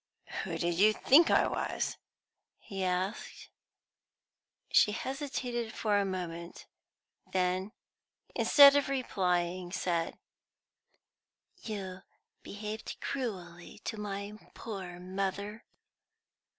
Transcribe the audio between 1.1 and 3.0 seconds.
I was?" he